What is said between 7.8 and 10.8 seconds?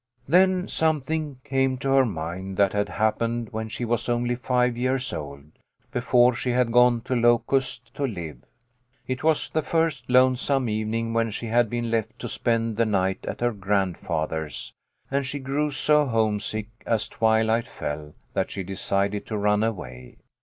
to live. It was that first lone some